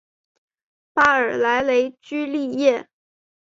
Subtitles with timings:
[0.93, 2.89] 巴尔莱雷居利耶。